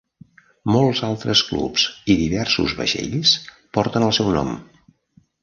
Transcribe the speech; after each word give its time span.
Molts 0.75 1.01
altres 1.07 1.43
clubs 1.49 1.83
i 2.13 2.15
diversos 2.23 2.75
vaixells 2.81 3.35
porten 3.79 4.09
el 4.09 4.17
seu 4.21 4.35
nom. 4.41 4.53